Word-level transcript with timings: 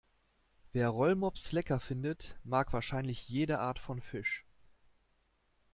Wer 0.73 0.89
Rollmops 0.89 1.51
lecker 1.51 1.79
findet, 1.79 2.35
mag 2.43 2.73
wahrscheinlich 2.73 3.29
jede 3.29 3.59
Art 3.59 3.77
von 3.77 4.01
Fisch. 4.01 4.45